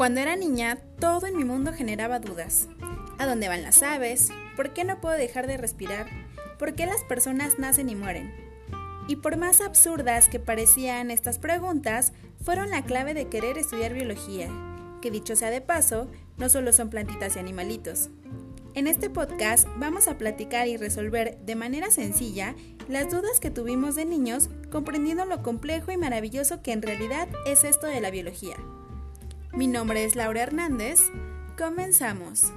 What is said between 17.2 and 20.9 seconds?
y animalitos. En este podcast vamos a platicar y